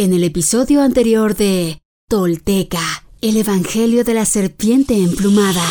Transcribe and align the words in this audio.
En 0.00 0.14
el 0.14 0.24
episodio 0.24 0.80
anterior 0.80 1.36
de 1.36 1.82
Tolteca, 2.08 3.04
el 3.20 3.36
Evangelio 3.36 4.02
de 4.02 4.14
la 4.14 4.24
Serpiente 4.24 4.94
Emplumada. 4.94 5.62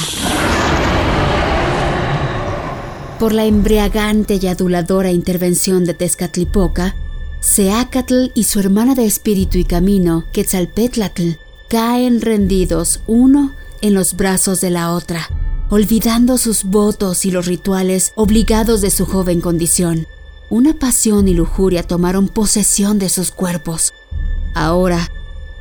Por 3.17 3.33
la 3.33 3.45
embriagante 3.45 4.37
y 4.39 4.45
aduladora 4.45 5.09
intervención 5.09 5.83
de 5.83 5.95
Tezcatlipoca, 5.95 6.95
Seacatl 7.39 8.27
y 8.36 8.43
su 8.43 8.59
hermana 8.59 8.93
de 8.93 9.07
espíritu 9.07 9.57
y 9.57 9.63
camino, 9.63 10.25
Quetzalpetlatl, 10.32 11.32
caen 11.68 12.21
rendidos 12.21 13.02
uno 13.07 13.55
en 13.82 13.96
los 13.96 14.16
brazos 14.16 14.61
de 14.61 14.70
la 14.70 14.93
otra, 14.93 15.27
olvidando 15.71 16.38
sus 16.38 16.66
votos 16.66 17.25
y 17.25 17.32
los 17.32 17.48
rituales 17.48 18.14
obligados 18.16 18.82
de 18.82 18.91
su 18.91 19.07
joven 19.07 19.41
condición. 19.41 20.05
Una 20.52 20.75
pasión 20.75 21.27
y 21.27 21.34
lujuria 21.34 21.82
tomaron 21.82 22.27
posesión 22.27 23.00
de 23.00 23.09
sus 23.09 23.32
cuerpos. 23.32 23.91
Ahora, 24.54 25.09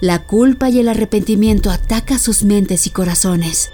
la 0.00 0.22
culpa 0.22 0.70
y 0.70 0.78
el 0.80 0.88
arrepentimiento 0.88 1.70
atacan 1.70 2.18
sus 2.18 2.44
mentes 2.44 2.86
y 2.86 2.90
corazones. 2.90 3.70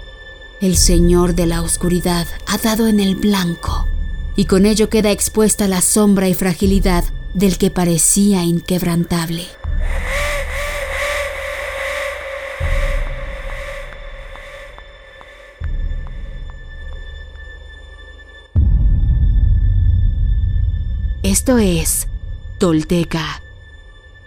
El 0.61 0.77
Señor 0.77 1.35
de 1.35 1.45
la 1.45 1.61
Oscuridad 1.61 2.27
ha 2.47 2.57
dado 2.57 2.87
en 2.87 2.99
el 2.99 3.15
blanco, 3.15 3.87
y 4.35 4.45
con 4.45 4.65
ello 4.65 4.89
queda 4.89 5.11
expuesta 5.11 5.67
la 5.67 5.81
sombra 5.81 6.27
y 6.27 6.33
fragilidad 6.33 7.03
del 7.33 7.57
que 7.57 7.69
parecía 7.69 8.43
inquebrantable. 8.43 9.45
Esto 21.21 21.57
es 21.57 22.07
Tolteca, 22.59 23.41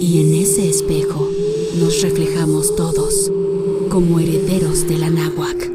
Y 0.00 0.20
en 0.20 0.34
ese 0.34 0.68
espejo 0.68 1.28
nos 1.80 2.02
reflejamos 2.02 2.76
todos 2.76 3.32
como 3.88 4.20
herederos 4.20 4.86
de 4.86 4.96
la 4.96 5.10
náhuac. 5.10 5.70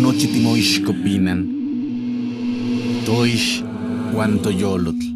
Nochitimoixcopinan. 0.00 1.48
Toish 3.06 3.62
guantoyolotl. 4.12 5.06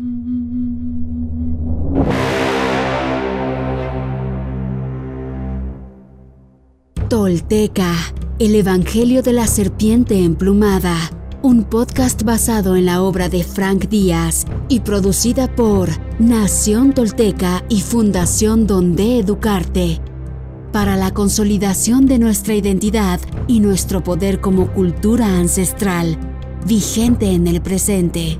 Tolteca, 7.08 7.92
el 8.38 8.54
Evangelio 8.54 9.22
de 9.22 9.32
la 9.32 9.48
Serpiente 9.48 10.22
Emplumada, 10.22 10.96
un 11.42 11.64
podcast 11.64 12.22
basado 12.22 12.76
en 12.76 12.86
la 12.86 13.02
obra 13.02 13.28
de 13.28 13.42
Frank 13.42 13.88
Díaz 13.88 14.44
y 14.68 14.80
producida 14.80 15.54
por 15.56 15.88
Nación 16.18 16.94
Tolteca 16.94 17.64
y 17.68 17.80
Fundación 17.80 18.66
Donde 18.66 19.20
Educarte, 19.20 20.00
para 20.72 20.96
la 20.96 21.14
consolidación 21.14 22.06
de 22.06 22.18
nuestra 22.18 22.56
identidad 22.56 23.20
y 23.46 23.60
nuestro 23.60 24.02
poder 24.02 24.40
como 24.40 24.72
cultura 24.72 25.38
ancestral, 25.38 26.18
vigente 26.66 27.30
en 27.30 27.46
el 27.46 27.60
presente. 27.60 28.36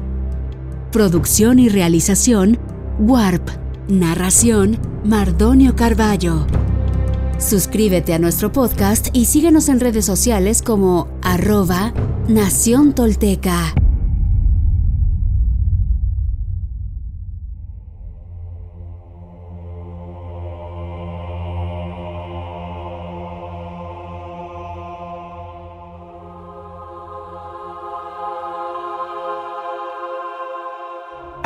Producción 0.91 1.61
y 1.61 1.69
realización, 1.69 2.59
Warp. 2.99 3.49
Narración, 3.87 4.79
Mardonio 5.05 5.77
Carballo. 5.77 6.49
Suscríbete 7.39 8.13
a 8.13 8.19
nuestro 8.19 8.51
podcast 8.51 9.07
y 9.13 9.27
síguenos 9.27 9.69
en 9.69 9.79
redes 9.79 10.05
sociales 10.05 10.63
como 10.63 11.07
arroba 11.23 11.95
Nación 12.27 12.93
Tolteca. 12.93 13.73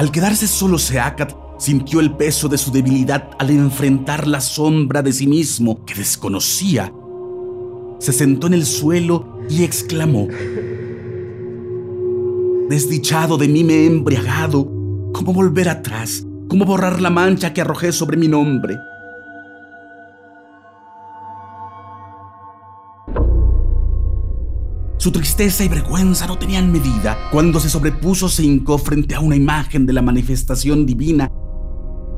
Al 0.02 0.10
quedarse 0.10 0.48
solo 0.48 0.80
Seacat, 0.80 1.32
sintió 1.60 2.00
el 2.00 2.16
peso 2.16 2.48
de 2.48 2.58
su 2.58 2.72
debilidad 2.72 3.30
al 3.38 3.50
enfrentar 3.50 4.26
la 4.26 4.40
sombra 4.40 5.00
de 5.00 5.12
sí 5.12 5.28
mismo 5.28 5.84
que 5.84 5.94
desconocía. 5.94 6.92
Se 8.00 8.12
sentó 8.12 8.48
en 8.48 8.54
el 8.54 8.66
suelo 8.66 9.38
y 9.48 9.62
exclamó, 9.62 10.26
Desdichado 12.68 13.38
de 13.38 13.46
mí 13.46 13.62
me 13.62 13.74
he 13.74 13.86
embriagado, 13.86 14.64
¿cómo 15.12 15.32
volver 15.32 15.68
atrás? 15.68 16.26
¿Cómo 16.48 16.64
borrar 16.64 17.00
la 17.00 17.10
mancha 17.10 17.54
que 17.54 17.60
arrojé 17.60 17.92
sobre 17.92 18.16
mi 18.16 18.26
nombre? 18.26 18.76
Su 25.02 25.10
tristeza 25.10 25.64
y 25.64 25.68
vergüenza 25.68 26.28
no 26.28 26.38
tenían 26.38 26.70
medida. 26.70 27.28
Cuando 27.32 27.58
se 27.58 27.68
sobrepuso 27.68 28.28
se 28.28 28.44
hincó 28.44 28.78
frente 28.78 29.16
a 29.16 29.20
una 29.20 29.34
imagen 29.34 29.84
de 29.84 29.92
la 29.92 30.00
manifestación 30.00 30.86
divina 30.86 31.28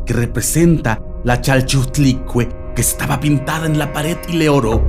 que 0.05 0.12
representa 0.12 1.00
la 1.25 1.41
Chalchutlicue 1.41 2.47
que 2.77 2.83
estaba 2.83 3.19
pintada 3.19 3.65
en 3.65 3.78
la 3.78 3.91
pared 3.91 4.19
y 4.28 4.34
le 4.34 4.50
oró. 4.50 4.84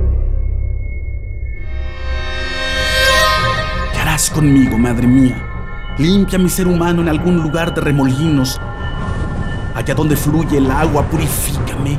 ¿Qué 3.94 3.98
harás 3.98 4.28
conmigo, 4.28 4.76
madre 4.76 5.06
mía? 5.06 5.94
Limpia 5.96 6.38
mi 6.38 6.50
ser 6.50 6.68
humano 6.68 7.00
en 7.00 7.08
algún 7.08 7.42
lugar 7.42 7.74
de 7.74 7.80
remolinos. 7.80 8.60
Allá 9.74 9.94
donde 9.94 10.16
fluye 10.16 10.58
el 10.58 10.70
agua, 10.70 11.08
purifícame. 11.08 11.98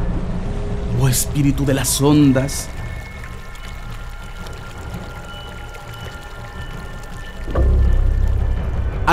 Oh 1.02 1.10
espíritu 1.10 1.66
de 1.66 1.74
las 1.74 2.00
ondas, 2.00 2.70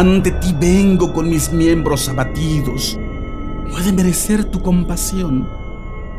Ante 0.05 0.33
ti 0.33 0.55
vengo 0.61 1.15
con 1.15 1.31
mis 1.31 1.51
miembros 1.51 2.11
abatidos. 2.11 2.99
Puede 3.71 3.91
merecer 3.91 4.45
tu 4.45 4.61
compasión. 4.61 5.49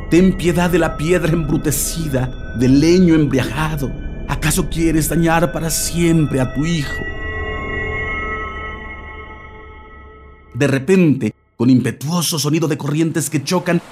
Ten 0.10 0.36
piedad 0.36 0.72
de 0.72 0.80
la 0.80 0.98
piedra 0.98 1.32
embrutecida, 1.32 2.56
del 2.60 2.80
leño 2.80 3.14
embriagado. 3.14 3.92
¿Acaso 4.28 4.72
quieres 4.72 5.08
dañar 5.08 5.52
para 5.52 5.70
siempre 5.70 6.42
a 6.42 6.52
tu 6.56 6.66
hijo? 6.66 6.96
De 10.56 10.66
repente, 10.66 11.36
con 11.56 11.70
impetuoso 11.70 12.40
sonido 12.40 12.68
de 12.68 12.80
corrientes 12.80 13.30
que 13.30 13.44
chocan, 13.44 13.84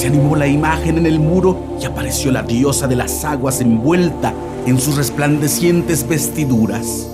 Se 0.00 0.06
animó 0.06 0.34
la 0.34 0.46
imagen 0.46 0.96
en 0.96 1.04
el 1.04 1.20
muro 1.20 1.76
y 1.78 1.84
apareció 1.84 2.32
la 2.32 2.42
diosa 2.42 2.88
de 2.88 2.96
las 2.96 3.22
aguas 3.22 3.60
envuelta 3.60 4.32
en 4.64 4.80
sus 4.80 4.96
resplandecientes 4.96 6.08
vestiduras. 6.08 7.06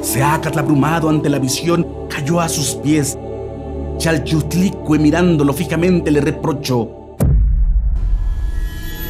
Seacat, 0.00 0.56
abrumado 0.56 1.10
ante 1.10 1.28
la 1.28 1.38
visión, 1.38 1.86
cayó 2.08 2.40
a 2.40 2.48
sus 2.48 2.76
pies. 2.76 3.18
Chalchutlicue, 3.98 4.98
mirándolo 4.98 5.52
fijamente, 5.52 6.10
le 6.10 6.22
reprochó: 6.22 6.88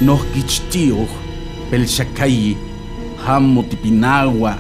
Nohkichtioh, 0.01 1.07
Pelchacayi, 1.71 2.57
Hamo 3.25 3.63
Tipinagua, 3.63 4.57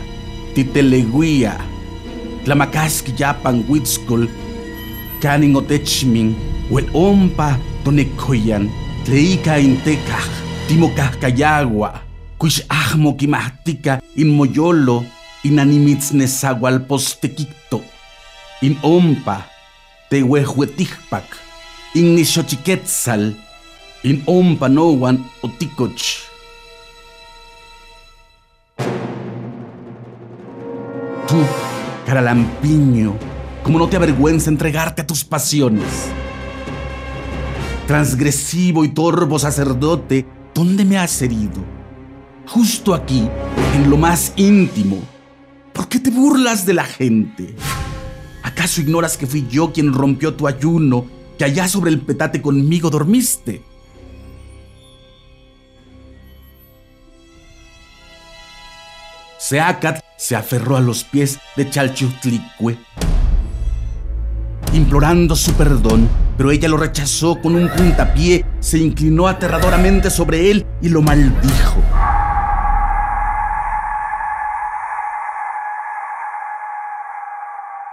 Titeleguía, 0.54 1.58
Tlamakaski 2.44 3.14
Yapan 3.14 3.64
Huitzcol, 3.68 4.28
kaning 5.24 5.56
otechmin, 5.56 6.36
wel 6.68 6.84
ompa 6.92 7.56
tonekoyan, 7.84 8.68
tleika 9.06 9.56
intekaj, 9.56 10.28
timokaj 10.68 11.16
kayagua, 11.22 11.90
kuix 12.36 12.60
ahmo 12.68 13.12
kimahtika 13.16 14.02
in 14.20 14.28
moyolo, 14.36 15.04
inanimitznezawalpostekikto, 15.44 17.80
in 18.60 18.76
ompa, 18.84 19.40
tehuehuetijpak, 20.12 21.24
in 21.96 22.12
nixochiketzal, 22.16 23.32
in 24.04 24.22
ompa 24.28 24.68
nowan 24.68 25.24
otikoch. 25.40 26.28
Tú, 31.24 31.40
caralampiño, 32.04 33.33
como 33.64 33.78
no 33.78 33.88
te 33.88 33.96
avergüenza 33.96 34.50
entregarte 34.50 35.02
a 35.02 35.06
tus 35.06 35.24
pasiones. 35.24 35.84
Transgresivo 37.88 38.84
y 38.84 38.90
torvo 38.90 39.38
sacerdote, 39.38 40.26
¿dónde 40.54 40.84
me 40.84 40.98
has 40.98 41.20
herido? 41.22 41.64
Justo 42.46 42.94
aquí, 42.94 43.28
en 43.74 43.90
lo 43.90 43.96
más 43.96 44.34
íntimo. 44.36 44.98
¿Por 45.72 45.88
qué 45.88 45.98
te 45.98 46.10
burlas 46.10 46.66
de 46.66 46.74
la 46.74 46.84
gente? 46.84 47.56
¿Acaso 48.42 48.82
ignoras 48.82 49.16
que 49.16 49.26
fui 49.26 49.46
yo 49.50 49.72
quien 49.72 49.92
rompió 49.92 50.34
tu 50.34 50.46
ayuno, 50.46 51.06
que 51.38 51.44
allá 51.44 51.66
sobre 51.66 51.90
el 51.90 52.00
petate 52.00 52.42
conmigo 52.42 52.90
dormiste? 52.90 53.64
Seacat 59.38 60.00
se 60.16 60.36
aferró 60.36 60.76
a 60.76 60.80
los 60.80 61.04
pies 61.04 61.38
de 61.56 61.68
Chalchutlicue, 61.68 62.78
implorando 64.74 65.36
su 65.36 65.52
perdón, 65.54 66.08
pero 66.36 66.50
ella 66.50 66.68
lo 66.68 66.76
rechazó 66.76 67.40
con 67.40 67.54
un 67.54 67.68
puntapié, 67.68 68.44
se 68.58 68.78
inclinó 68.78 69.28
aterradoramente 69.28 70.10
sobre 70.10 70.50
él 70.50 70.66
y 70.82 70.88
lo 70.88 71.00
maldijo. 71.00 71.80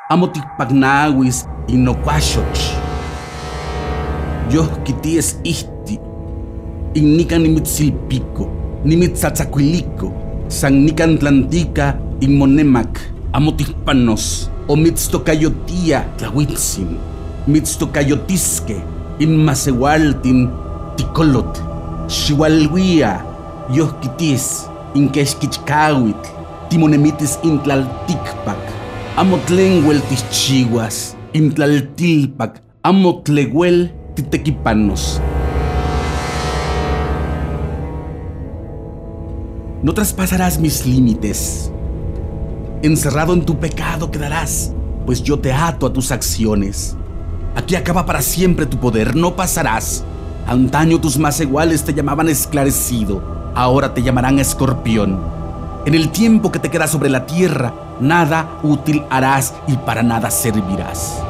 Amotikpagnawis 0.09 1.47
inoquashoch. 1.67 2.43
Yo 4.49 4.67
quities 4.83 5.39
ihti, 5.43 5.99
innica 6.95 7.37
nimitzilpico, 7.39 8.49
nimitzatzacuilico, 8.83 10.11
san 10.49 10.83
nican 10.83 11.17
tlantica 11.17 11.97
inmonemac, 12.19 12.99
amotikpanos, 13.31 14.50
o 14.67 14.75
mitztocayotia 14.75 16.05
tlahuitzin, 16.17 16.97
mitztocayotisque, 17.47 18.81
inmasewaltin 19.19 20.49
ticolot, 20.97 21.61
xihualhuia, 22.07 23.21
yohquitis, 23.73 24.67
inquexquichcahuitl, 24.95 26.29
timonemitis 26.69 27.37
intlalticpac, 27.43 28.61
amotlenguel 29.17 30.01
tichihuas, 30.09 31.15
intlaltilpac, 31.33 32.61
amotleguel 32.83 33.91
titequipanos. 34.15 35.21
No 39.83 39.93
traspasarás 39.93 40.59
mis 40.59 40.85
límites. 40.85 41.71
Encerrado 42.83 43.33
en 43.33 43.45
tu 43.45 43.59
pecado 43.59 44.09
quedarás, 44.09 44.73
pues 45.05 45.21
yo 45.21 45.37
te 45.37 45.53
ato 45.53 45.85
a 45.85 45.93
tus 45.93 46.11
acciones. 46.11 46.97
Aquí 47.55 47.75
acaba 47.75 48.07
para 48.07 48.23
siempre 48.23 48.65
tu 48.65 48.79
poder, 48.79 49.15
no 49.15 49.35
pasarás. 49.35 50.03
Antaño 50.47 50.99
tus 50.99 51.19
más 51.19 51.39
iguales 51.39 51.83
te 51.83 51.93
llamaban 51.93 52.27
esclarecido, 52.27 53.51
ahora 53.53 53.93
te 53.93 54.01
llamarán 54.01 54.39
escorpión. 54.39 55.19
En 55.85 55.93
el 55.93 56.09
tiempo 56.09 56.51
que 56.51 56.57
te 56.57 56.71
queda 56.71 56.87
sobre 56.87 57.11
la 57.11 57.27
tierra, 57.27 57.71
nada 57.99 58.57
útil 58.63 59.03
harás 59.11 59.53
y 59.67 59.77
para 59.77 60.01
nada 60.01 60.31
servirás. 60.31 61.21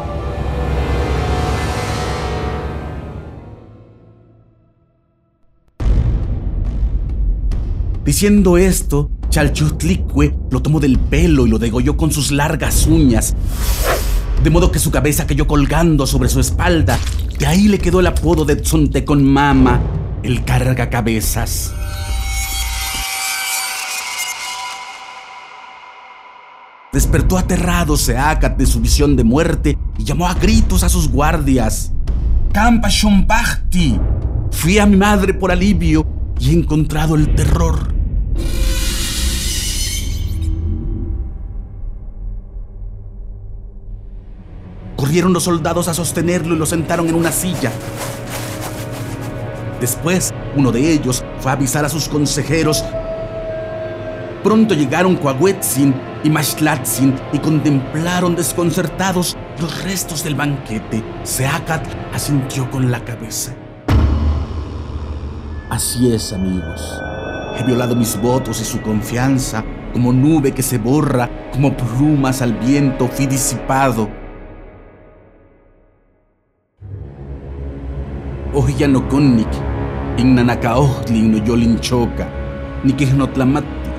Diciendo 8.04 8.58
esto, 8.58 9.12
Chalchutlicue 9.30 10.34
lo 10.50 10.62
tomó 10.64 10.80
del 10.80 10.98
pelo 10.98 11.46
y 11.46 11.50
lo 11.52 11.60
degolló 11.60 11.98
con 11.98 12.12
sus 12.12 12.32
largas 12.32 12.88
uñas, 12.88 13.36
de 14.44 14.50
modo 14.50 14.72
que 14.72 14.80
su 14.80 14.90
cabeza 14.90 15.28
cayó 15.28 15.46
colgando 15.46 16.08
sobre 16.08 16.28
su 16.28 16.40
espalda, 16.40 16.98
y 17.40 17.46
ahí 17.46 17.68
le 17.68 17.78
quedó 17.78 18.00
el 18.00 18.08
apodo 18.08 18.44
de 18.44 19.06
con 19.06 19.24
Mama, 19.24 19.80
el 20.24 20.44
carga 20.44 20.90
cabezas. 20.90 21.74
Despertó 26.92 27.38
aterrado 27.38 27.98
Seacat 27.98 28.58
de 28.58 28.66
su 28.66 28.82
visión 28.82 29.16
de 29.16 29.24
muerte 29.24 29.78
y 30.00 30.04
llamó 30.04 30.28
a 30.28 30.34
gritos 30.34 30.84
a 30.84 30.90
sus 30.90 31.08
guardias. 31.08 31.94
¡Campa 32.52 32.90
Shumpachti! 32.90 34.00
Fui 34.50 34.80
a 34.80 34.88
mi 34.88 34.98
madre 34.98 35.34
por 35.36 35.52
alivio 35.52 36.21
y 36.42 36.50
he 36.50 36.54
encontrado 36.54 37.16
el 37.16 37.36
terror. 37.36 37.94
Corrieron 44.96 45.34
los 45.34 45.44
soldados 45.44 45.88
a 45.88 45.94
sostenerlo 45.94 46.56
y 46.56 46.58
lo 46.58 46.66
sentaron 46.66 47.08
en 47.08 47.16
una 47.16 47.32
silla. 47.32 47.72
Después, 49.80 50.34
uno 50.56 50.72
de 50.72 50.92
ellos 50.92 51.24
fue 51.40 51.52
a 51.52 51.54
avisar 51.54 51.86
a 51.86 51.90
sus 51.90 52.08
consejeros. 52.08 52.84
Pronto 54.44 54.74
llegaron 54.74 55.18
Coahuetzin 55.18 55.94
y 56.24 56.30
Mashlatzin 56.32 57.16
y 57.34 57.38
contemplaron 57.38 58.36
desconcertados 58.36 59.38
los 59.60 59.84
restos 59.84 60.24
del 60.24 60.34
banquete. 60.34 61.04
Seacat 61.24 61.86
asintió 62.14 62.70
con 62.72 62.90
la 62.90 63.04
cabeza. 63.06 63.56
Así 65.72 66.14
es, 66.14 66.34
amigos. 66.34 67.02
He 67.58 67.64
violado 67.64 67.96
mis 67.96 68.22
votos 68.22 68.60
y 68.60 68.66
su 68.66 68.82
confianza, 68.82 69.64
como 69.94 70.12
nube 70.12 70.52
que 70.52 70.62
se 70.62 70.78
borra, 70.78 71.30
como 71.54 71.72
plumas 71.78 72.42
al 72.42 72.56
viento 72.56 73.08
fui 73.08 73.26
disipado. 73.26 74.10
Oya 78.54 78.86
no 78.90 79.08
connik, 79.08 79.48
innanakaohtli 80.18 81.22
no 81.22 81.38
yolinchoca, 81.38 82.28
nikijnotlamati, 82.84 83.92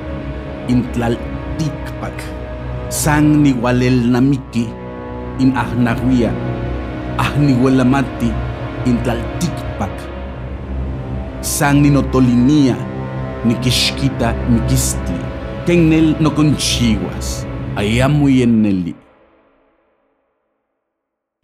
intlaltikpak, 0.69 2.23
san 2.91 3.43
niwalel 3.43 4.11
namiki, 4.11 4.69
in 5.39 5.57
ahnahuia, 5.57 6.33
ahnihuelamati, 7.17 8.31
intlaltikpak, 8.85 10.12
san 11.43 11.83
ninotolinia, 11.83 12.77
nikixquita 13.45 14.33
nikistli, 14.49 15.19
kennel 15.67 16.17
no 16.21 16.35
conchiguas, 16.35 17.47
en 17.77 18.95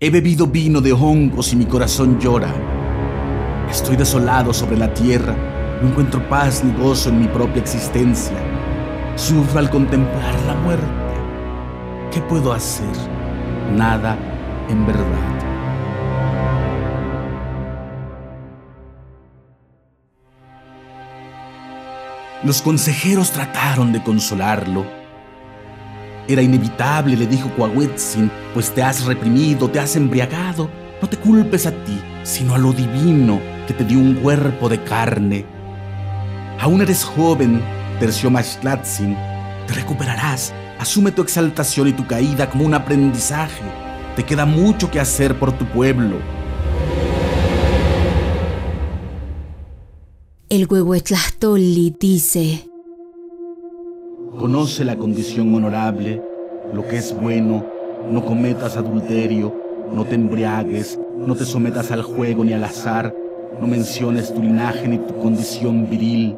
He 0.00 0.10
bebido 0.10 0.46
vino 0.46 0.80
de 0.80 0.92
hongos 0.92 1.52
y 1.52 1.56
mi 1.56 1.66
corazón 1.66 2.20
llora. 2.20 2.54
Estoy 3.68 3.96
desolado 3.96 4.54
sobre 4.54 4.76
la 4.76 4.94
tierra, 4.94 5.34
no 5.82 5.88
encuentro 5.88 6.26
paz 6.28 6.62
ni 6.62 6.72
gozo 6.80 7.08
en 7.08 7.20
mi 7.20 7.26
propia 7.26 7.60
existencia. 7.60 8.36
Sufro 9.16 9.58
al 9.58 9.68
contemplar 9.68 10.34
la 10.46 10.54
muerte. 10.54 10.86
¿Qué 12.12 12.20
puedo 12.20 12.52
hacer? 12.52 12.86
Nada 13.74 14.16
en 14.68 14.86
verdad. 14.86 15.37
Los 22.44 22.62
consejeros 22.62 23.32
trataron 23.32 23.92
de 23.92 24.00
consolarlo. 24.00 24.86
Era 26.28 26.40
inevitable, 26.40 27.16
le 27.16 27.26
dijo 27.26 27.50
Coahuetzin, 27.56 28.30
pues 28.54 28.72
te 28.72 28.80
has 28.80 29.06
reprimido, 29.06 29.68
te 29.68 29.80
has 29.80 29.96
embriagado. 29.96 30.70
No 31.02 31.08
te 31.08 31.16
culpes 31.16 31.66
a 31.66 31.72
ti, 31.72 32.00
sino 32.22 32.54
a 32.54 32.58
lo 32.58 32.72
divino 32.72 33.40
que 33.66 33.74
te 33.74 33.82
dio 33.82 33.98
un 33.98 34.14
cuerpo 34.14 34.68
de 34.68 34.80
carne. 34.84 35.46
Aún 36.60 36.80
eres 36.80 37.04
joven, 37.04 37.60
terció 37.98 38.30
Mashlatzin. 38.30 39.16
Te 39.66 39.74
recuperarás. 39.74 40.54
Asume 40.78 41.10
tu 41.10 41.22
exaltación 41.22 41.88
y 41.88 41.92
tu 41.92 42.06
caída 42.06 42.48
como 42.48 42.64
un 42.64 42.74
aprendizaje. 42.74 43.64
Te 44.14 44.24
queda 44.24 44.46
mucho 44.46 44.92
que 44.92 45.00
hacer 45.00 45.36
por 45.40 45.50
tu 45.58 45.64
pueblo. 45.66 46.18
El 50.58 50.66
Huehuetlastoli 50.66 51.94
dice: 52.00 52.68
Conoce 54.40 54.84
la 54.84 54.96
condición 54.98 55.54
honorable, 55.54 56.20
lo 56.74 56.84
que 56.84 56.96
es 56.96 57.14
bueno, 57.14 57.64
no 58.10 58.24
cometas 58.24 58.76
adulterio, 58.76 59.54
no 59.94 60.04
te 60.04 60.16
embriagues, 60.16 60.98
no 61.16 61.36
te 61.36 61.44
sometas 61.44 61.92
al 61.92 62.02
juego 62.02 62.44
ni 62.44 62.54
al 62.54 62.64
azar, 62.64 63.14
no 63.60 63.68
menciones 63.68 64.34
tu 64.34 64.42
linaje 64.42 64.88
ni 64.88 64.98
tu 64.98 65.16
condición 65.18 65.88
viril. 65.88 66.36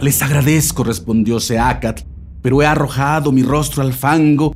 Les 0.00 0.22
agradezco, 0.22 0.84
respondió 0.84 1.40
Seacat, 1.40 2.02
pero 2.42 2.62
he 2.62 2.66
arrojado 2.66 3.32
mi 3.32 3.42
rostro 3.42 3.82
al 3.82 3.92
fango 3.92 4.54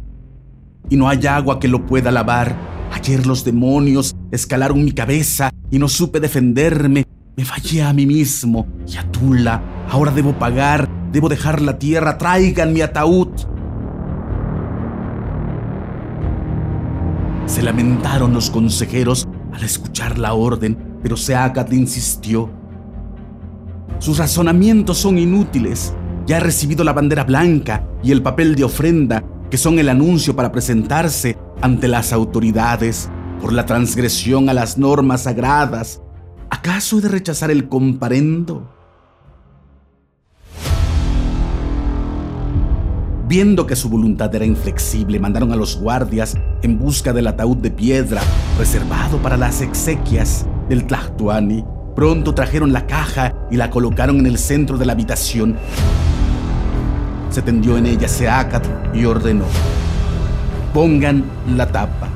y 0.88 0.94
no 0.94 1.08
hay 1.08 1.26
agua 1.26 1.58
que 1.58 1.66
lo 1.66 1.84
pueda 1.86 2.12
lavar. 2.12 2.77
Ayer 2.92 3.26
los 3.26 3.44
demonios 3.44 4.16
escalaron 4.30 4.84
mi 4.84 4.92
cabeza 4.92 5.50
y 5.70 5.78
no 5.78 5.88
supe 5.88 6.20
defenderme, 6.20 7.04
Me 7.36 7.44
fallé 7.44 7.82
a 7.82 7.92
mí 7.92 8.04
mismo 8.04 8.66
y 8.86 8.96
a 8.96 9.10
Tula. 9.12 9.62
Ahora 9.88 10.10
debo 10.10 10.38
pagar, 10.38 10.88
debo 11.12 11.28
dejar 11.28 11.62
la 11.62 11.78
tierra. 11.78 12.18
Traigan 12.18 12.72
mi 12.72 12.80
ataúd. 12.80 13.28
Se 17.46 17.62
lamentaron 17.62 18.34
los 18.34 18.50
consejeros 18.50 19.28
al 19.52 19.62
escuchar 19.62 20.18
la 20.18 20.34
orden, 20.34 20.98
pero 21.02 21.16
Seacat 21.16 21.72
insistió. 21.72 22.50
Sus 24.00 24.18
razonamientos 24.18 24.98
son 24.98 25.18
inútiles. 25.18 25.94
Ya 26.26 26.36
ha 26.36 26.40
recibido 26.40 26.84
la 26.84 26.92
bandera 26.92 27.24
blanca 27.24 27.88
y 28.02 28.12
el 28.12 28.22
papel 28.22 28.54
de 28.54 28.64
ofrenda, 28.64 29.24
que 29.50 29.56
son 29.58 29.78
el 29.78 29.88
anuncio 29.88 30.36
para 30.36 30.52
presentarse 30.52 31.38
ante 31.60 31.88
las 31.88 32.12
autoridades 32.12 33.08
por 33.40 33.52
la 33.52 33.66
transgresión 33.66 34.48
a 34.48 34.54
las 34.54 34.78
normas 34.78 35.22
sagradas 35.22 36.00
¿Acaso 36.50 36.98
he 36.98 37.02
de 37.02 37.08
rechazar 37.08 37.50
el 37.50 37.68
comparendo? 37.68 38.74
Viendo 43.28 43.66
que 43.66 43.76
su 43.76 43.90
voluntad 43.90 44.34
era 44.34 44.46
inflexible, 44.46 45.20
mandaron 45.20 45.52
a 45.52 45.56
los 45.56 45.78
guardias 45.78 46.36
en 46.62 46.78
busca 46.78 47.12
del 47.12 47.26
ataúd 47.26 47.58
de 47.58 47.70
piedra 47.70 48.22
reservado 48.58 49.18
para 49.18 49.36
las 49.36 49.60
exequias 49.60 50.46
del 50.70 50.86
Tlahtuani. 50.86 51.64
Pronto 51.94 52.34
trajeron 52.34 52.72
la 52.72 52.86
caja 52.86 53.34
y 53.50 53.56
la 53.56 53.68
colocaron 53.68 54.18
en 54.20 54.26
el 54.26 54.38
centro 54.38 54.78
de 54.78 54.86
la 54.86 54.92
habitación. 54.92 55.56
Se 57.30 57.42
tendió 57.42 57.76
en 57.76 57.86
ella 57.86 58.08
Seacat 58.08 58.66
y 58.94 59.04
ordenó: 59.04 59.44
Pongan 60.74 61.24
la 61.56 61.66
tapa. 61.66 62.08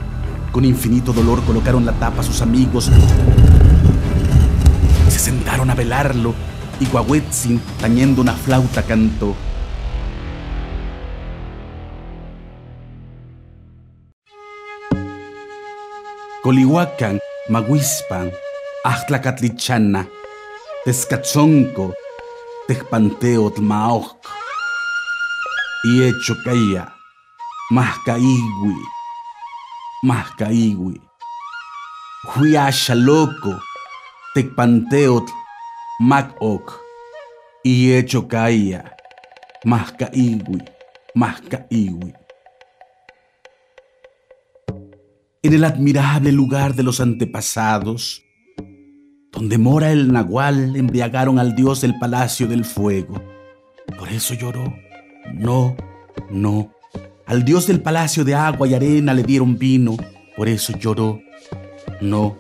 Con 0.51 0.65
infinito 0.65 1.13
dolor 1.13 1.43
colocaron 1.45 1.87
la 1.87 1.93
tapa 1.93 2.21
a 2.21 2.25
sus 2.25 2.43
amigos 2.43 2.91
se 5.13 5.19
sentaron 5.19 5.69
a 5.69 5.75
velarlo 5.75 6.35
y 6.81 6.87
Guahuetzin, 6.87 7.61
tañendo 7.79 8.23
una 8.23 8.33
flauta, 8.33 8.83
cantó. 8.83 9.37
Colihuacan, 16.43 17.21
Maguispan, 17.51 18.33
Ajtlacatlichana, 18.85 20.09
Tezcachonco, 20.87 21.95
Tejpanteot 22.67 23.59
Maoc, 23.59 24.17
y 25.85 26.03
hecho 26.05 26.37
caía, 26.45 26.95
Mascaigui, 27.71 28.77
Mascaigui, 30.03 31.01
loco 32.95 33.61
Tecpanteot, 34.35 35.29
Mac-Ok, 36.01 36.73
Iechocaya, 37.65 38.97
Mascaiwi, 39.65 40.63
Mascaiwi. 41.15 42.15
En 45.43 45.53
el 45.53 45.65
admirable 45.65 46.33
lugar 46.33 46.75
de 46.75 46.83
los 46.83 47.01
antepasados, 47.01 48.25
donde 49.33 49.59
mora 49.59 49.93
el 49.93 50.11
Nahual, 50.13 50.77
embriagaron 50.77 51.39
al 51.39 51.55
dios 51.55 51.81
del 51.83 51.99
palacio 51.99 52.47
del 52.47 52.65
fuego. 52.65 53.23
Por 53.99 54.09
eso 54.09 54.33
lloró. 54.33 54.73
No, 55.35 55.77
no. 56.31 56.73
Al 57.27 57.45
dios 57.45 57.67
del 57.67 57.81
palacio 57.81 58.25
de 58.25 58.35
agua 58.35 58.67
y 58.69 58.75
arena 58.75 59.15
le 59.15 59.23
dieron 59.23 59.59
vino. 59.59 59.97
Por 60.37 60.49
eso 60.49 60.77
lloró. 60.79 61.21
No, 62.01 62.37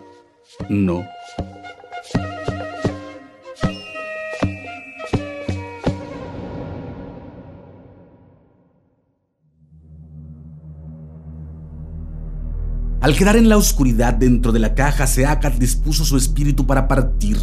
no. 0.68 1.04
Al 13.00 13.16
quedar 13.16 13.36
en 13.36 13.48
la 13.48 13.56
oscuridad 13.56 14.14
dentro 14.14 14.52
de 14.52 14.60
la 14.60 14.76
caja, 14.76 15.08
Seacat 15.08 15.54
dispuso 15.54 16.04
su 16.04 16.16
espíritu 16.16 16.66
para 16.66 16.86
partir. 16.86 17.36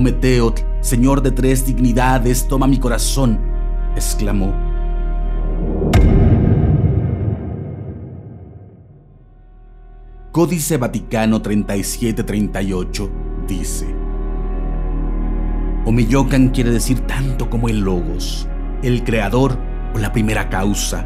Ometeot, 0.00 0.64
señor 0.80 1.20
de 1.20 1.30
tres 1.30 1.66
dignidades, 1.66 2.48
toma 2.48 2.66
mi 2.66 2.78
corazón, 2.78 3.38
exclamó. 3.94 4.54
Códice 10.32 10.78
Vaticano 10.78 11.42
3738 11.42 13.10
dice: 13.46 13.94
Omeyocan 15.84 16.48
quiere 16.48 16.70
decir 16.70 17.00
tanto 17.00 17.50
como 17.50 17.68
el 17.68 17.80
Logos, 17.80 18.48
el 18.82 19.04
creador 19.04 19.58
o 19.94 19.98
la 19.98 20.14
primera 20.14 20.48
causa 20.48 21.04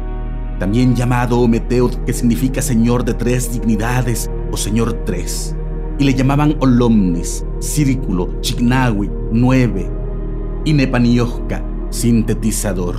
también 0.57 0.95
llamado 0.95 1.41
Ometeot, 1.41 2.05
que 2.05 2.13
significa 2.13 2.61
Señor 2.61 3.03
de 3.03 3.13
tres 3.13 3.51
dignidades 3.51 4.31
o 4.53 4.57
Señor 4.57 5.03
tres. 5.05 5.54
Y 5.97 6.03
le 6.03 6.13
llamaban 6.13 6.55
Olomnis, 6.59 7.45
Círculo, 7.59 8.41
Chignawi, 8.41 9.09
Nueve, 9.31 9.89
y 10.65 10.73
Nepaniosca, 10.73 11.63
sintetizador. 11.89 12.95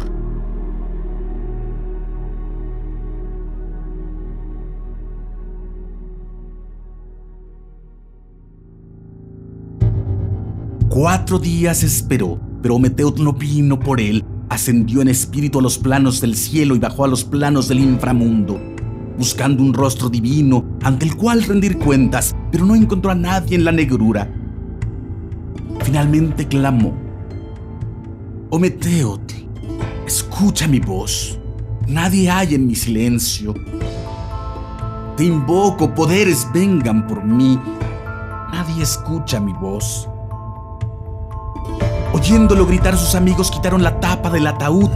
Cuatro 10.88 11.38
días 11.38 11.82
esperó, 11.82 12.40
pero 12.62 12.76
Ometeot 12.76 13.18
no 13.18 13.34
vino 13.34 13.78
por 13.78 14.00
él 14.00 14.24
ascendió 14.48 15.02
en 15.02 15.08
espíritu 15.08 15.58
a 15.58 15.62
los 15.62 15.78
planos 15.78 16.20
del 16.20 16.34
cielo 16.34 16.74
y 16.74 16.78
bajó 16.78 17.04
a 17.04 17.08
los 17.08 17.24
planos 17.24 17.68
del 17.68 17.80
inframundo, 17.80 18.60
buscando 19.16 19.62
un 19.62 19.72
rostro 19.72 20.08
divino 20.08 20.64
ante 20.82 21.06
el 21.06 21.16
cual 21.16 21.42
rendir 21.42 21.78
cuentas, 21.78 22.34
pero 22.50 22.64
no 22.64 22.74
encontró 22.74 23.10
a 23.10 23.14
nadie 23.14 23.56
en 23.56 23.64
la 23.64 23.72
negrura. 23.72 24.28
Finalmente 25.82 26.46
clamó, 26.46 26.92
Ometeotl, 28.50 29.34
escucha 30.06 30.66
mi 30.66 30.80
voz, 30.80 31.38
nadie 31.86 32.30
hay 32.30 32.54
en 32.54 32.66
mi 32.66 32.74
silencio. 32.74 33.54
Te 35.16 35.24
invoco, 35.24 35.94
poderes 35.94 36.46
vengan 36.52 37.06
por 37.06 37.24
mí, 37.24 37.58
nadie 38.52 38.82
escucha 38.82 39.40
mi 39.40 39.52
voz. 39.54 40.08
Oyéndolo 42.12 42.66
gritar 42.66 42.96
sus 42.96 43.14
amigos 43.14 43.50
quitaron 43.50 43.82
la 43.82 43.98
tapa 44.00 44.30
del 44.30 44.46
ataúd. 44.46 44.90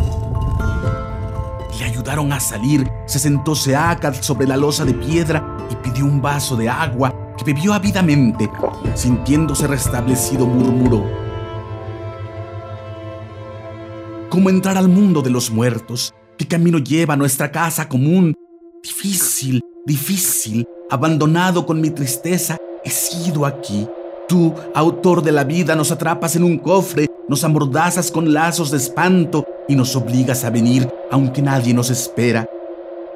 A 2.10 2.40
salir. 2.40 2.90
Se 3.06 3.20
sentó 3.20 3.54
Seacat 3.54 4.20
sobre 4.20 4.44
la 4.44 4.56
losa 4.56 4.84
de 4.84 4.94
piedra 4.94 5.56
y 5.70 5.76
pidió 5.76 6.04
un 6.04 6.20
vaso 6.20 6.56
de 6.56 6.68
agua 6.68 7.14
que 7.38 7.44
bebió 7.44 7.72
ávidamente. 7.72 8.50
Sintiéndose 8.94 9.68
restablecido, 9.68 10.44
murmuró. 10.44 11.04
¿Cómo 14.28 14.50
entrar 14.50 14.76
al 14.76 14.88
mundo 14.88 15.22
de 15.22 15.30
los 15.30 15.52
muertos? 15.52 16.12
¿Qué 16.36 16.48
camino 16.48 16.78
lleva 16.78 17.14
a 17.14 17.16
nuestra 17.16 17.52
casa 17.52 17.88
común? 17.88 18.34
Difícil, 18.82 19.60
difícil, 19.86 20.66
abandonado 20.90 21.64
con 21.64 21.80
mi 21.80 21.90
tristeza, 21.90 22.56
he 22.84 22.90
sido 22.90 23.46
aquí 23.46 23.86
Tú, 24.30 24.54
autor 24.76 25.24
de 25.24 25.32
la 25.32 25.42
vida, 25.42 25.74
nos 25.74 25.90
atrapas 25.90 26.36
en 26.36 26.44
un 26.44 26.56
cofre, 26.56 27.08
nos 27.28 27.42
amordazas 27.42 28.12
con 28.12 28.32
lazos 28.32 28.70
de 28.70 28.76
espanto 28.76 29.44
y 29.70 29.76
nos 29.76 29.94
obligas 29.94 30.44
a 30.44 30.50
venir 30.50 30.92
aunque 31.12 31.40
nadie 31.40 31.72
nos 31.72 31.90
espera. 31.90 32.44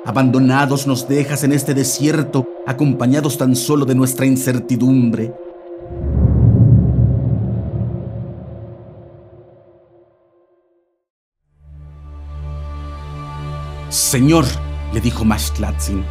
Abandonados 0.06 0.86
nos 0.86 1.08
dejas 1.08 1.42
en 1.42 1.52
este 1.52 1.74
desierto, 1.74 2.46
acompañados 2.64 3.36
tan 3.36 3.56
solo 3.56 3.84
de 3.84 3.96
nuestra 3.96 4.24
incertidumbre. 4.24 5.34
Señor, 13.88 14.44
le 14.92 15.00
dijo 15.00 15.24
Mashtlatzin, 15.24 16.04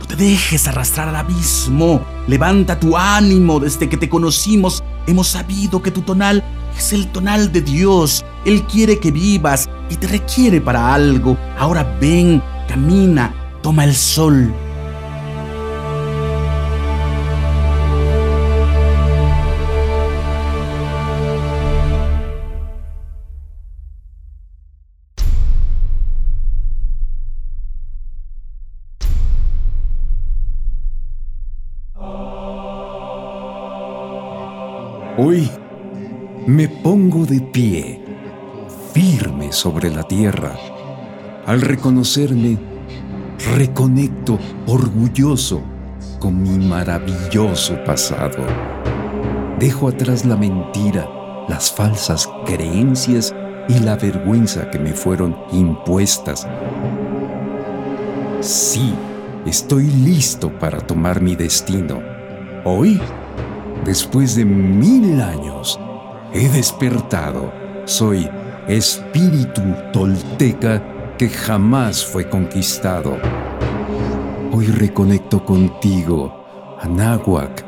no 0.00 0.06
te 0.08 0.16
dejes 0.16 0.66
arrastrar 0.66 1.08
al 1.08 1.16
abismo. 1.16 2.00
Levanta 2.28 2.78
tu 2.78 2.96
ánimo. 2.96 3.58
Desde 3.58 3.88
que 3.88 3.96
te 3.96 4.08
conocimos, 4.08 4.84
hemos 5.06 5.28
sabido 5.28 5.82
que 5.82 5.90
tu 5.90 6.02
tonal 6.02 6.44
es 6.76 6.92
el 6.92 7.08
tonal 7.08 7.50
de 7.50 7.62
Dios. 7.62 8.24
Él 8.44 8.62
quiere 8.64 8.98
que 8.98 9.10
vivas 9.10 9.68
y 9.90 9.96
te 9.96 10.06
requiere 10.06 10.60
para 10.60 10.94
algo. 10.94 11.36
Ahora 11.58 11.96
ven, 12.00 12.42
camina, 12.68 13.34
toma 13.62 13.84
el 13.84 13.96
sol. 13.96 14.52
Hoy 35.30 35.50
me 36.46 36.70
pongo 36.70 37.26
de 37.26 37.42
pie, 37.42 38.02
firme 38.94 39.52
sobre 39.52 39.90
la 39.90 40.02
tierra. 40.02 40.56
Al 41.44 41.60
reconocerme, 41.60 42.56
reconecto 43.54 44.38
orgulloso 44.66 45.60
con 46.18 46.42
mi 46.42 46.66
maravilloso 46.66 47.76
pasado. 47.84 48.38
Dejo 49.58 49.88
atrás 49.88 50.24
la 50.24 50.34
mentira, 50.34 51.06
las 51.46 51.70
falsas 51.70 52.26
creencias 52.46 53.34
y 53.68 53.80
la 53.80 53.96
vergüenza 53.96 54.70
que 54.70 54.78
me 54.78 54.94
fueron 54.94 55.36
impuestas. 55.52 56.48
Sí, 58.40 58.94
estoy 59.44 59.88
listo 59.88 60.58
para 60.58 60.78
tomar 60.78 61.20
mi 61.20 61.36
destino. 61.36 62.00
Hoy, 62.64 62.98
después 63.84 64.34
de 64.34 64.44
mil 64.44 65.20
años, 65.20 65.78
he 66.32 66.48
despertado. 66.48 67.52
Soy 67.84 68.28
espíritu 68.68 69.62
tolteca 69.92 71.16
que 71.16 71.28
jamás 71.28 72.04
fue 72.04 72.28
conquistado. 72.28 73.16
Hoy 74.52 74.66
reconecto 74.66 75.44
contigo, 75.44 76.76
Anáhuac, 76.80 77.64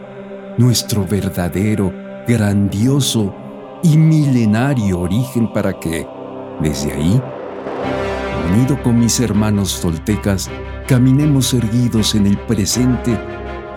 nuestro 0.59 1.07
verdadero, 1.07 1.93
grandioso 2.27 3.35
y 3.83 3.97
milenario 3.97 5.01
origen 5.01 5.53
para 5.53 5.79
que, 5.79 6.07
desde 6.61 6.93
ahí, 6.93 7.21
unido 8.53 8.83
con 8.83 8.99
mis 8.99 9.21
hermanos 9.21 9.81
toltecas, 9.81 10.51
caminemos 10.87 11.55
erguidos 11.55 12.15
en 12.15 12.27
el 12.27 12.39
presente 12.39 13.19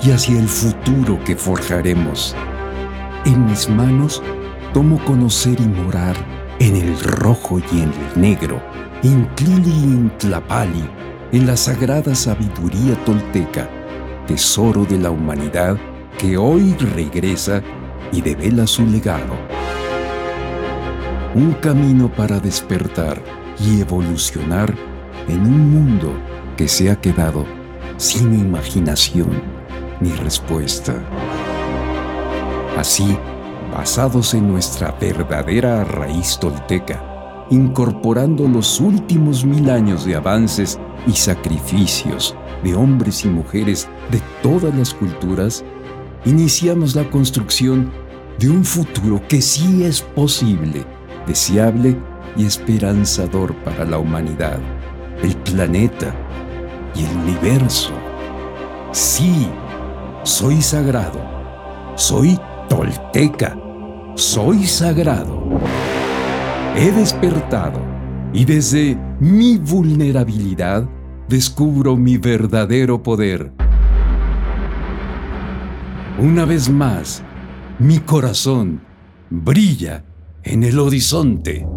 y 0.04 0.12
hacia 0.12 0.40
el 0.40 0.48
futuro 0.48 1.20
que 1.24 1.36
forjaremos. 1.36 2.36
En 3.26 3.46
mis 3.46 3.70
manos 3.70 4.22
tomo 4.74 5.04
conocer 5.06 5.60
y 5.60 5.66
morar 5.66 6.16
en 6.60 6.76
el 6.76 7.00
rojo 7.00 7.60
y 7.72 7.82
en 7.82 7.92
el 7.94 8.22
negro, 8.22 8.62
en 9.04 9.28
Tlili 9.36 9.70
y 9.70 9.84
en 9.84 10.18
Tlapali, 10.18 10.84
en 11.32 11.48
la 11.48 11.56
sagrada 11.56 12.16
sabiduría 12.16 12.96
tolteca, 13.06 13.70
tesoro 14.28 14.84
de 14.86 14.98
la 14.98 15.10
humanidad 15.10 15.78
que 16.18 16.38
hoy 16.38 16.76
regresa 16.96 17.62
y 18.12 18.22
devela 18.22 18.68
su 18.68 18.86
legado. 18.86 19.38
Un 21.34 21.54
camino 21.54 22.12
para 22.12 22.40
despertar 22.40 23.22
y 23.60 23.82
evolucionar 23.82 24.74
en 25.28 25.42
un 25.42 25.72
mundo 25.72 26.14
que 26.58 26.68
se 26.68 26.92
ha 26.92 26.96
quedado 27.00 27.46
sin 27.98 28.34
imaginación 28.34 29.63
ni 30.00 30.12
respuesta. 30.12 30.94
Así, 32.78 33.18
basados 33.72 34.34
en 34.34 34.52
nuestra 34.52 34.92
verdadera 35.00 35.84
raíz 35.84 36.38
tolteca, 36.40 37.46
incorporando 37.50 38.48
los 38.48 38.80
últimos 38.80 39.46
mil 39.46 39.70
años 39.70 40.06
de 40.06 40.16
avances 40.16 40.80
y 41.08 41.14
sacrificios 41.14 42.36
de 42.64 42.76
hombres 42.76 43.26
y 43.26 43.30
mujeres 43.30 43.88
de 44.12 44.22
todas 44.42 44.74
las 44.76 44.94
culturas, 44.94 45.64
iniciamos 46.26 46.96
la 46.96 47.10
construcción 47.10 47.92
de 48.40 48.50
un 48.50 48.64
futuro 48.64 49.22
que 49.28 49.42
sí 49.42 49.84
es 49.84 50.02
posible, 50.02 50.86
deseable 51.28 51.98
y 52.36 52.46
esperanzador 52.46 53.56
para 53.64 53.86
la 53.86 53.98
humanidad, 53.98 54.60
el 55.22 55.36
planeta 55.38 56.14
y 56.96 57.06
el 57.06 57.18
universo. 57.18 57.92
Sí, 58.92 59.48
soy 60.24 60.62
sagrado, 60.62 61.20
soy 61.96 62.40
tolteca, 62.70 63.58
soy 64.16 64.66
sagrado. 64.66 65.44
He 66.76 66.92
despertado 66.92 67.80
y 68.34 68.46
desde 68.46 68.98
mi 69.20 69.58
vulnerabilidad 69.58 70.88
descubro 71.28 71.98
mi 71.98 72.18
verdadero 72.18 73.04
poder. 73.04 73.52
Una 76.18 76.46
vez 76.46 76.70
más, 76.70 77.22
mi 77.80 78.00
corazón 78.00 78.82
brilla 79.30 80.06
en 80.44 80.64
el 80.64 80.80
horizonte. 80.80 81.68